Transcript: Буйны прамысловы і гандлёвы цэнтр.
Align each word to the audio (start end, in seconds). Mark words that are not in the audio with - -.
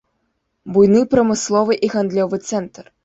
Буйны 0.77 1.03
прамысловы 1.11 1.77
і 1.89 1.91
гандлёвы 1.97 2.41
цэнтр. 2.49 2.91